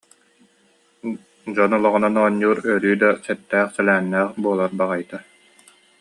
Дьон 1.53 1.71
олоҕунан 1.77 2.15
оонньуур 2.21 2.57
өрүү 2.73 2.95
да 3.03 3.09
сэттээх-сэлээннээх 3.25 4.29
буолар 4.43 4.71
баҕайыта 4.79 5.17